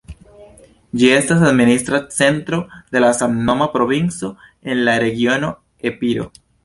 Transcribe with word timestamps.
Ĝi 1.01 1.09
estas 1.17 1.43
administra 1.49 1.99
centro 2.15 2.59
de 2.95 3.03
la 3.05 3.11
samnoma 3.19 3.67
provinco 3.75 4.31
en 4.75 4.83
la 4.89 4.97
regiono 5.05 5.53
Epiro. 5.93 6.27